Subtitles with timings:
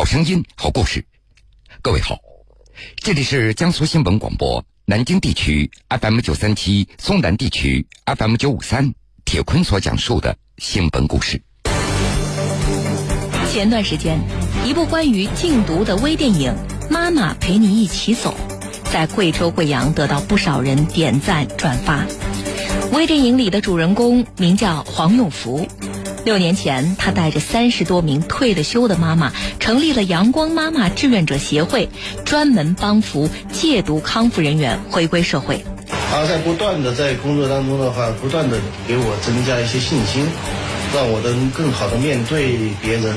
[0.00, 1.04] 好声音，好故事。
[1.82, 2.16] 各位好，
[2.96, 8.94] 这里是江苏新闻广播南京地区 FM 九三七，松南地区 FM 九五三。
[9.26, 11.42] 铁坤所讲述的新闻故事。
[13.52, 14.18] 前段时间，
[14.64, 16.50] 一部关于禁毒的微电影
[16.90, 18.34] 《妈妈陪你一起走》，
[18.90, 22.06] 在贵州贵阳得到不少人点赞转发。
[22.94, 25.68] 微电影里的主人公名叫黄永福。
[26.24, 31.88] 六年前，他带着三十多名退了休的妈妈，成立了阳光妈妈志愿者协会，
[32.24, 35.64] 专门帮扶戒毒康复人员回归社会。
[36.10, 40.26] 他在不断的在工作当中的话，不断的给我增加一些信心，
[40.94, 43.14] 让我能更好的面对别人，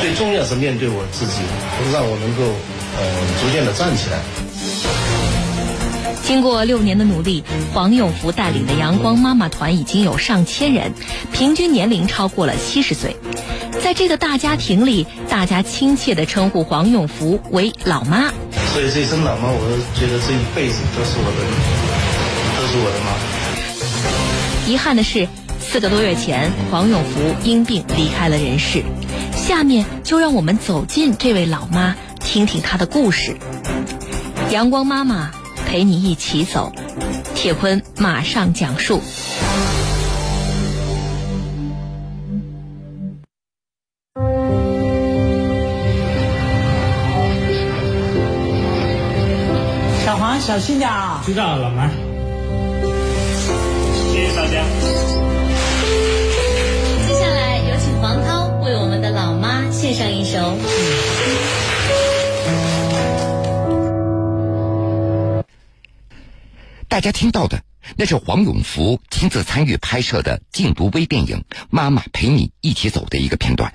[0.00, 1.38] 最重要是面对我自己，
[1.92, 2.42] 让我能够
[2.98, 3.04] 呃
[3.40, 4.18] 逐渐的站起来。
[6.26, 10.92] 经过六年的努力，黄永福带领的阳光妈妈团已经有上千人，
[11.32, 13.16] 平均年龄超过了七十岁。
[13.80, 18.32] 在这个大家庭里，大家亲切地称呼黄永福为“老妈”。
[18.74, 21.38] 所以这一声“老妈”，我都觉得这一辈子都是我的，
[22.58, 24.72] 都是我的妈。
[24.72, 25.28] 遗憾的是，
[25.60, 28.82] 四个多月前，黄永福因病离开了人世。
[29.36, 33.36] 下面就让我们走进这位老妈，听听她的故事。
[34.50, 35.30] 阳光妈妈。
[35.66, 36.72] 陪你一起走，
[37.34, 39.02] 铁坤马上讲述。
[50.04, 51.20] 小黄，小心点啊！
[51.26, 51.90] 知道了，老妈。
[54.12, 54.64] 谢谢大家。
[57.06, 60.56] 接下来有请黄涛为我们的老妈献上一首。
[66.96, 67.62] 大家听到的，
[67.98, 73.74] 那是黄永福亲自参与拍摄的禁毒微电影《妈妈陪你一起走》的一个片段。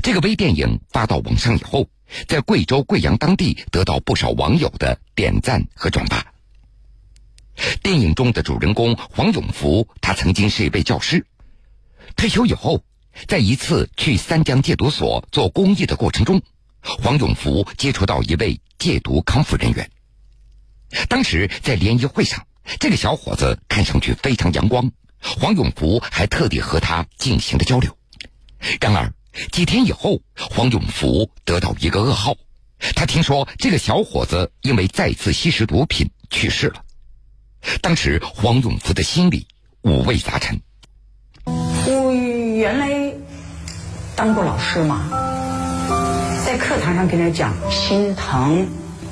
[0.00, 1.88] 这个微电影发到网上以后，
[2.28, 6.32] 在贵州贵阳当地得到不少网友的点赞和转发。
[7.82, 11.26] 电影中的主人公黄永福，他曾经是一位教师，
[12.14, 12.84] 退休以后，
[13.26, 16.40] 在一次去三江戒毒所做公益的过程中，
[16.82, 19.90] 黄永福接触到一位戒毒康复人员。
[21.08, 22.46] 当时在联谊会上，
[22.78, 24.90] 这个小伙子看上去非常阳光，
[25.20, 27.96] 黄永福还特地和他进行了交流。
[28.80, 29.12] 然而
[29.52, 32.34] 几天以后，黄永福得到一个噩耗，
[32.94, 36.82] 他听说这个小伙子因为再次吸食毒品去世了。
[37.80, 39.46] 当时黄永福的心里
[39.82, 40.60] 五味杂陈。
[41.44, 42.12] 我
[42.56, 43.14] 原来
[44.16, 45.08] 当过老师嘛，
[46.44, 48.68] 在课堂上跟他讲心疼。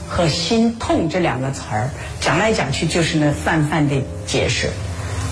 [0.08, 4.72] 和心痛这两个词儿讲来讲去就是那泛泛的解释，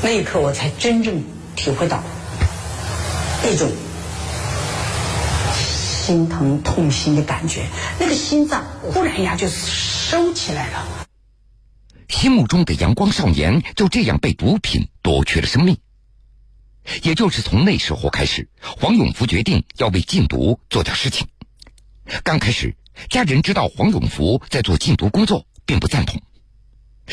[0.02, 1.24] 那一刻我才真正
[1.56, 2.02] 体会到
[3.42, 3.72] 那种
[5.54, 7.66] 心疼痛心的感觉，
[7.98, 10.86] 那个心脏忽然呀就收起来了。
[12.08, 15.78] 心目中的阳光少年就这样被毒品夺去了生命。
[17.02, 21.26] 也就是从那时候开始，黄永福决定要为禁毒做点事情。
[22.22, 22.76] 刚开始。
[23.08, 26.20] 家人知道黄永福在做禁毒工作，并不赞同。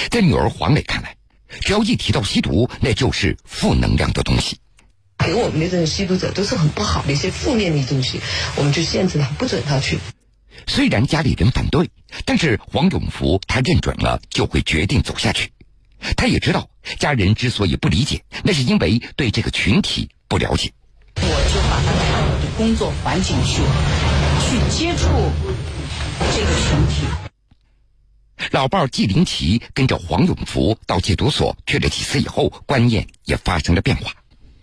[0.10, 1.16] 在女儿黄磊看来，
[1.62, 4.58] 只要一提到吸毒，那就是负能量的东西。
[5.20, 8.20] 给我们的这种吸毒者都是很不好的一些负面的东西，
[8.56, 10.00] 我们就限制他，不准他去。
[10.68, 11.90] 虽然家里人反对，
[12.26, 15.52] 但是黄永福他认准了，就会决定走下去。
[16.18, 20.72] 他也知道，家人之所以不理解，那是因为对这个群体不了解。
[21.16, 23.62] 我就把他带到我的工作环境去，
[24.42, 25.08] 去接触。
[26.32, 27.06] 这个群体，
[28.52, 34.12] 老伴儿季林奇跟着黄永福到戒毒所去了几次以后，观念也发生了变化。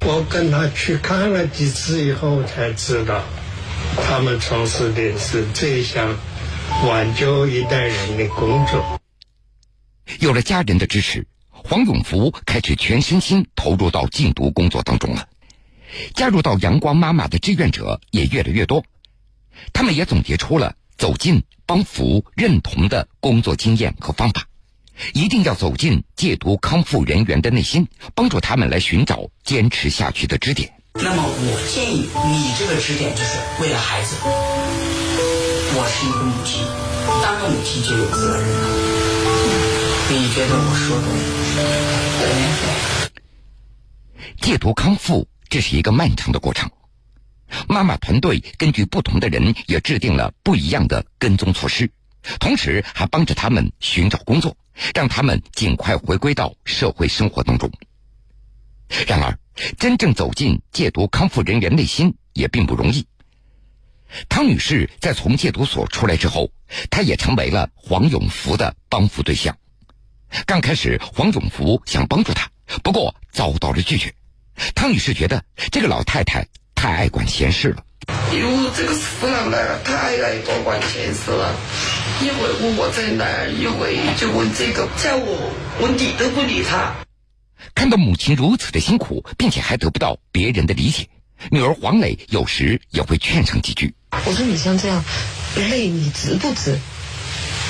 [0.01, 3.23] 我跟他去看了几次以后，才知道
[3.97, 6.19] 他们从事的是这项
[6.87, 9.01] 挽救一代人的工作。
[10.19, 15.29] 有了家人的支持，黄永福开始全身心投入到禁毒工作当中了。
[16.15, 18.85] 加入到阳光妈妈的志愿者也越来越多，
[19.73, 20.75] 他们也总结出了。
[21.01, 24.47] 走进帮扶认同的工作经验和方法，
[25.15, 30.71] 一定要走进戒毒康复人员的内心，帮助他们来寻找坚持下去的支点。
[30.93, 34.15] 那么，我建议你这个支点就是为了孩子。
[35.73, 36.63] 我是一个母亲，
[37.23, 38.69] 当个母亲就有责任了。
[40.11, 41.07] 你觉得我说的
[44.37, 44.53] 对？
[44.53, 46.71] 戒毒康复这是一个漫长的过程。
[47.69, 51.91] 妈妈团队根据不同的人也制定了不一样的跟踪措施，
[52.39, 54.57] 同时还帮着他们寻找工作，
[54.95, 57.71] 让他们尽快回归到社会生活当中。
[59.07, 59.39] 然而，
[59.79, 63.07] 真正走进戒毒康复人员内心也并不容易。
[64.29, 66.51] 汤女士在从戒毒所出来之后，
[66.91, 69.57] 她也成为了黄永福的帮扶对象。
[70.47, 72.51] 刚开始，黄永福想帮助她，
[72.83, 74.13] 不过遭到了拒绝。
[74.75, 76.47] 汤女士觉得这个老太太
[76.81, 77.85] 太爱管闲事了。
[78.33, 81.55] 哟，这个死老奶奶太爱多管闲事了，
[82.23, 86.95] 一会问我在哪儿，一会就问这个，叫我我理都不理他。
[87.75, 91.07] 看到母亲如此的辛苦，并且还得不到别人的理解，
[91.51, 93.95] 女儿黄磊有时也会劝上几句。
[94.25, 95.05] 我说你像这样
[95.69, 96.79] 累，你值不值？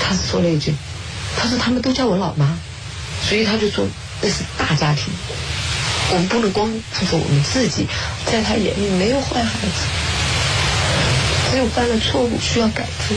[0.04, 0.72] 他说了一句，
[1.36, 2.56] 他说他们都叫我老妈，
[3.28, 3.84] 所以他就说
[4.22, 5.12] 那是大家庭，
[6.12, 7.86] 我们不能光他说我们自己，
[8.26, 9.86] 在他眼里没有坏孩子，
[11.50, 13.16] 只有犯了错误需要改正。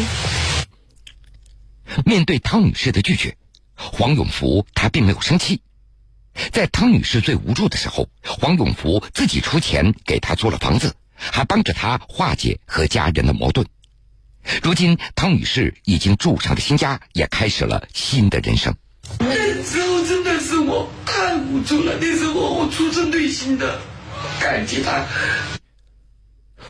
[2.06, 3.36] 面对汤女士的拒绝，
[3.76, 5.62] 黄永福他并没有生气。
[6.52, 13.66] 在汤女士最无助的时候，黄永福自己出钱给她租了房子，还帮着她化解和家人的矛盾。
[14.62, 18.76] 如今，汤女士已经住上了新家，也开始了新的人生。
[20.74, 23.80] 我太无助了，那时候我出自内心的
[24.42, 25.06] 感激他。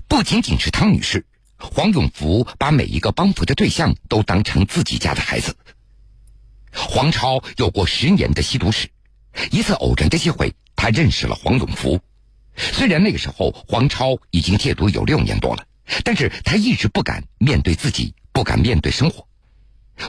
[0.09, 1.25] 不仅仅是汤女士，
[1.57, 5.55] 黄永福把每一个帮扶的对象都当成自己家的孩子。
[6.73, 8.89] 黄超有过十年的吸毒史。
[9.51, 11.97] 一次偶然的机会，他认识了黄永福。
[12.55, 15.65] 虽然那个时候黄超已经戒毒有六年多了，
[16.03, 19.25] 但是他一直不敢面对自己，不敢面对生活。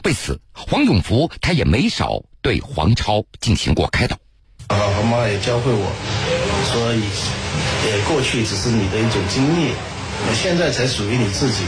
[0.03, 4.15] 为此，黄永福他也没少对黄超进行过开导。
[4.67, 5.91] 爸爸妈也教会我，
[6.71, 9.71] 说，也过去只是你的一种经历，
[10.35, 11.63] 现在才属于你自己。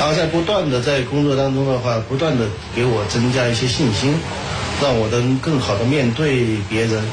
[0.00, 4.18] 然后在不断的在工作当中的话，不断的给我增加一些信心。
[4.82, 7.04] 让我能更好的面对别人，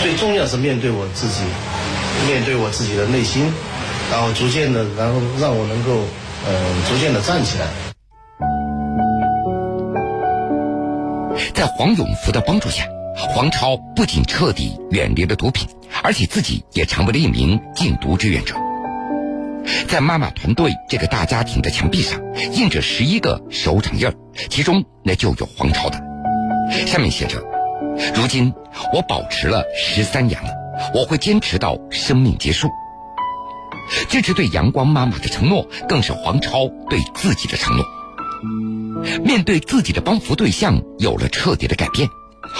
[0.00, 1.42] 最重要是面对我自己，
[2.26, 3.52] 面对我自己的内心，
[4.10, 6.00] 然后逐渐的，然后让我能够，
[6.48, 6.54] 嗯，
[6.88, 7.89] 逐渐的站起来。
[11.60, 15.68] 在黄永福的帮助下，黄超不仅彻底远离了毒品，
[16.02, 18.54] 而且自己也成为了一名禁毒志愿者。
[19.86, 22.18] 在妈妈团队这个大家庭的墙壁上，
[22.54, 24.14] 印着十一个手掌印儿，
[24.48, 26.00] 其中那就有黄超的。
[26.86, 27.36] 上面写着
[28.16, 28.50] ：“如今
[28.94, 30.48] 我保持了十三年了，
[30.94, 32.68] 我会坚持到生命结束。”
[34.08, 37.84] 这是对阳光妈妈的承诺，更是黄超对自己的承诺。
[39.24, 42.08] 面对自己的帮扶对象有了彻底的改变，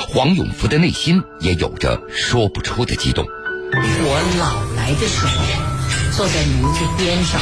[0.09, 3.25] 黄永福的内心也有着说不出的激动。
[3.73, 5.33] 我老来的时候，
[6.17, 7.41] 坐在炉子边上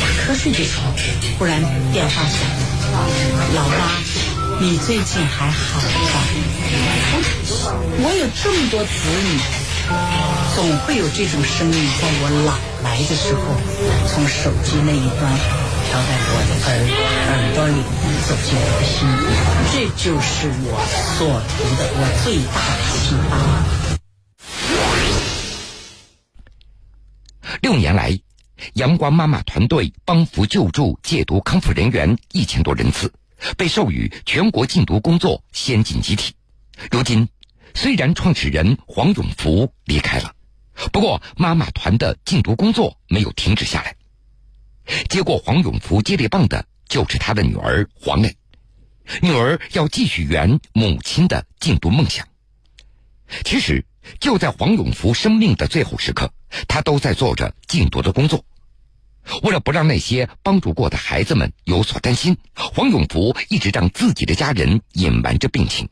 [0.00, 0.92] 打瞌睡的时候，
[1.38, 1.60] 忽然
[1.92, 2.40] 电话响
[2.92, 2.96] 了，
[3.54, 3.74] 老妈。
[4.60, 6.22] 你最近还好吧？
[7.98, 8.90] 我有这么多子
[9.26, 9.40] 女，
[10.54, 13.40] 总会有这种声音在我老来的时候，
[14.06, 15.32] 从手机那一端
[15.92, 16.72] 飘在我的耳
[17.28, 17.76] 耳朵里，
[18.26, 19.12] 走进我的心里。
[19.70, 20.66] 这就是我
[21.18, 23.36] 所图的，我最大的启发。
[27.60, 28.18] 六年来，
[28.72, 33.12] 阳光妈妈团队帮扶救助戒毒康复人员一千多人次。
[33.58, 36.32] 被授予全国禁毒工作先进集体。
[36.90, 37.28] 如今，
[37.74, 40.32] 虽然创始人黄永福离开了，
[40.90, 43.94] 不过妈妈团的禁毒工作没有停止下来。
[45.08, 48.36] 接过黄永福接力棒的就是他的女儿黄磊，
[49.20, 52.26] 女儿要继续圆母亲的禁毒梦想。
[53.44, 53.84] 其实，
[54.20, 56.32] 就在黄永福生命的最后时刻，
[56.68, 58.44] 他都在做着禁毒的工作。
[59.42, 65.88] 为了不让那些帮助过的孩子们有所担心，黄永福一直让自己的家人隐瞒着病情。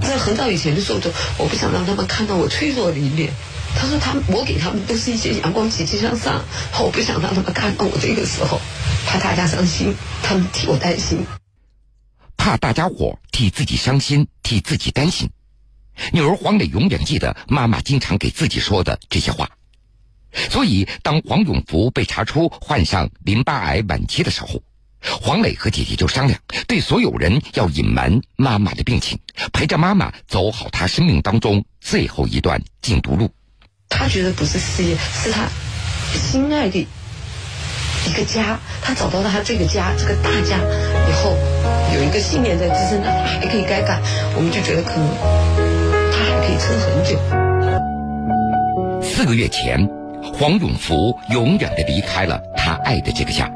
[0.00, 3.32] 在很早以前的时候，就我不想让他们看到我脆弱的一面。
[3.74, 6.44] 他说他我给他们都是一些阳光、积极向上，
[6.80, 8.60] 我不想让他们看到我这个时候，
[9.06, 11.26] 怕大家伤心，他们替我担心，
[12.36, 15.30] 怕大家伙替自己伤心，替自己担心。
[16.12, 19.50] 女儿黄磊永远记得妈妈经常给自己说的这些话。
[20.50, 24.62] 所以，当黄永福被查出患上淋巴癌晚期的时候，
[25.02, 29.18] 黄磊和姐姐就商量，对所有人要隐瞒妈妈的病情，
[29.52, 33.28] 陪着妈妈走好她生命当中最后一段禁毒路。
[33.92, 35.46] 他觉得不是事业，是他
[36.12, 36.78] 心爱的
[38.08, 38.58] 一个家。
[38.82, 41.36] 他找到了他这个家，这个大家以后
[41.94, 44.00] 有一个信念在支撑他，他还可以该干。
[44.34, 45.06] 我们就觉得可能
[46.10, 47.20] 他还可以撑很久。
[49.02, 49.88] 四个月前。
[50.34, 53.50] 黄永福永远的离开了他爱的这个家。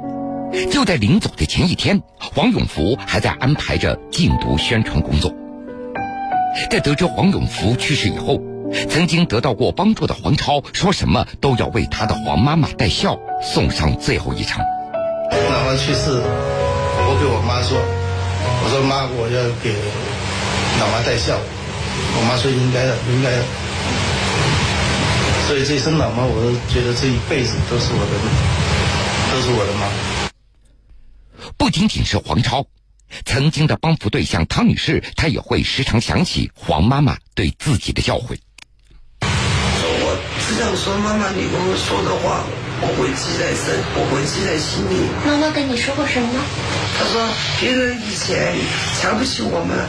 [0.71, 5.33] 就在临走的前一天，黄永福还在安排着禁毒宣传工作。
[6.69, 8.41] 在得知黄永福去世以后，
[8.89, 14.65] 曾经得到过帮助的黄超，说什么都要为他的黄妈妈带孝，送上最后一程。
[15.31, 17.79] 老妈去世，我给我妈说
[18.65, 19.75] ：“我说妈，我要给
[20.81, 21.39] 老妈带孝。”
[22.19, 23.45] 我妈说：“应该的，应该的。”
[25.47, 28.07] 所以这生老妈，我都觉得这一辈子都是我的，
[29.33, 29.87] 都是我的妈。
[31.57, 32.67] 不仅仅是黄超，
[33.25, 38.37] 曾经的帮扶对象汤女士，她也会时常想起黄妈妈对自己的教诲。
[40.69, 42.43] 我说，妈妈，你跟我说的话，
[42.83, 45.07] 我会记在身，我会记在心里。
[45.25, 46.29] 妈妈跟你说过什么？
[46.99, 47.23] 她说，
[47.61, 48.53] 别人以前
[49.01, 49.87] 瞧不起我们，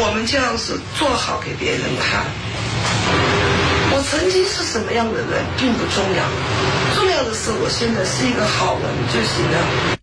[0.00, 2.24] 我们这样是做好给别人看。
[3.90, 6.22] 我曾经是什么样的人并不重要，
[6.94, 9.98] 重要的是我现在是一个好人就行了。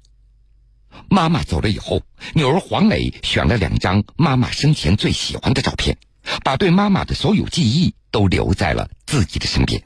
[1.10, 2.02] 妈妈走了以后，
[2.34, 5.98] 女儿黄磊选了两张妈妈生前最喜欢的照片，
[6.44, 9.82] 把对妈妈的所有记忆都留在了自己的身边。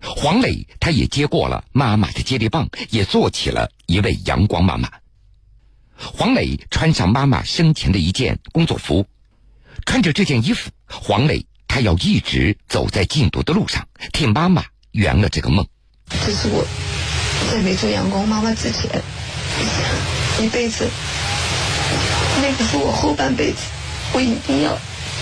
[0.00, 4.88] 黄磊他也接过了妈妈的接力棒，也做起了一位阳光妈妈。
[5.96, 9.06] 黄磊穿上妈妈生前的一件工作服，
[9.84, 11.46] 穿着这件衣服，黄磊。
[11.68, 15.66] 他要一直走在禁毒的路上，替妈妈圆了这个梦。
[16.08, 16.64] 这是我
[17.50, 19.02] 在没做阳光妈妈之前
[20.40, 20.88] 一辈子，
[22.40, 23.58] 那个是我后半辈子，
[24.14, 24.78] 我一定要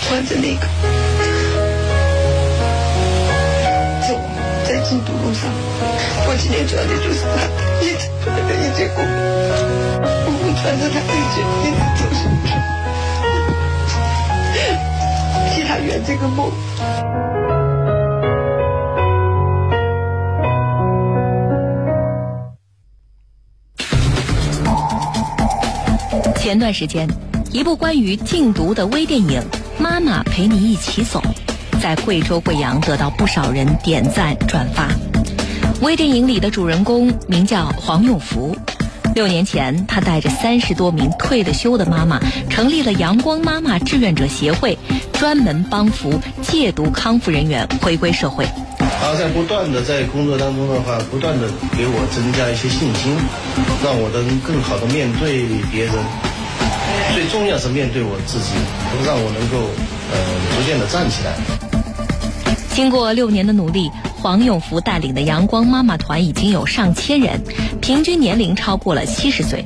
[0.07, 0.61] 穿着那个
[4.07, 4.13] 走
[4.63, 5.49] 在禁毒路上。
[6.27, 7.47] 我今天穿的就是他
[7.81, 9.01] 一直穿的一件裤，
[10.25, 12.47] 我会穿着他那件一直走上去。
[15.55, 16.51] 替他圆这个梦。
[26.35, 27.09] 前段时间，
[27.51, 29.41] 一部关于禁毒的微电影
[29.77, 31.21] 《妈妈陪你一起走》
[31.81, 34.89] 在贵州贵阳得到不少人点赞转发。
[35.81, 38.55] 微电影里的主人公名叫黄永福。
[39.13, 44.77] 六年前，他带着三十多名退了休的妈妈，成立了阳光妈妈志愿者协会，
[45.13, 48.45] 专门帮扶戒毒康复人员回归社会。
[48.77, 53.15] 他在不断的在工作当中的话，不断的给我增加一些信心，
[53.83, 55.93] 让我能更好的面对别人。
[57.13, 58.51] 最重要是面对我自己，
[59.05, 59.69] 让我能够
[60.11, 60.17] 呃
[60.55, 61.33] 逐渐的站起来。
[62.73, 63.91] 经过六年的努力。
[64.17, 67.39] 黄永福带领的阳光妈妈团已经有上千人，
[67.79, 69.63] 平均年龄超过了七十岁。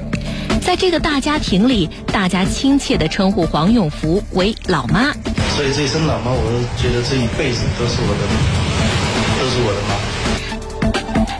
[0.59, 5.13] 在这个大家庭里，大家亲切地称呼黄永福为“老妈”。
[5.55, 8.27] 所以这一声“老妈”，我觉得这一辈子都是我的，
[9.39, 9.95] 都是我的妈。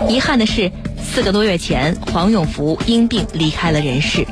[0.10, 4.26] 遗憾的是，四个多月前，黄永福因病离开了人世。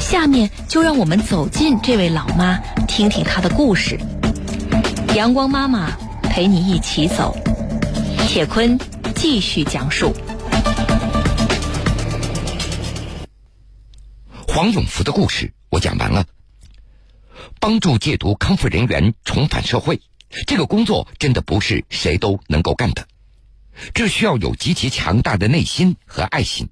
[0.00, 2.58] 下面就让我们走进这位老妈，
[2.88, 3.96] 听听她的故事。
[5.14, 7.36] 阳光妈妈陪你一起走。
[8.26, 8.76] 铁坤
[9.14, 10.12] 继续讲述
[14.48, 16.24] 黄永福的故事，我讲完了。
[17.60, 20.00] 帮助戒毒康复人员重返社会，
[20.48, 23.06] 这个工作真的不是谁都能够干的，
[23.94, 26.68] 这需要有极其强大的内心和爱心。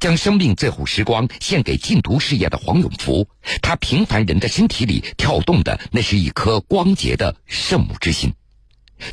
[0.00, 3.28] 将生命最后时光献给禁毒事业的黄永福，
[3.62, 8.32] 他平凡人的身体里跳动的，那是一颗光洁的圣母之心，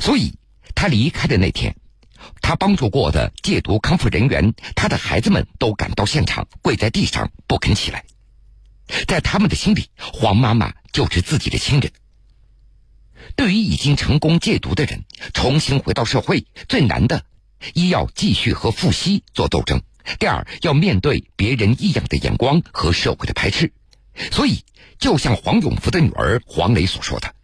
[0.00, 0.34] 所以。
[0.76, 1.76] 他离开的那天，
[2.42, 8.04] 他帮助过的戒毒康复人员，他的孩子们都赶到现场，跪在地上不肯起来。
[9.06, 11.92] 在他们的心里，黄妈妈就是自己的亲人。
[13.36, 17.24] 对于已经成功戒毒的人，重新回到社会最难的，
[17.72, 19.80] 一要继续和复吸做斗争，
[20.18, 23.72] 第二要面对别人异样的眼光和社会的排斥。
[24.30, 24.64] 所以，
[24.98, 27.34] 就像黄永福的女儿黄磊所说的。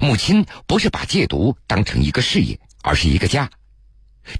[0.00, 3.50] 母亲不是把戒毒当成一个事业，而是一个家，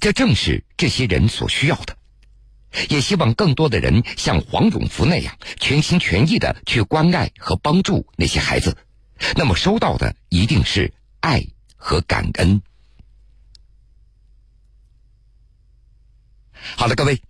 [0.01, 1.97] 这正是这些人所需要的。
[2.89, 8.77] 也希望更多的人像黄永福那样，全心全意的去关爱和帮助那些孩子，
[9.37, 11.45] 那么收到的一定是爱
[11.76, 12.61] 和感恩。
[16.76, 17.21] 好了，各位，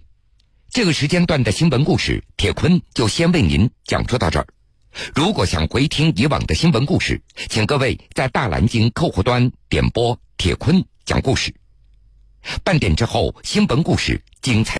[0.71, 4.47] 这个时间段的新闻故事，铁坤就先为您讲述到这儿。
[5.15, 11.55] 如果想回听以往的新闻故事，请各位在大蓝鲸客户端点播铁坤讲故事。
[12.63, 14.71] 半点之后，新闻故事精彩。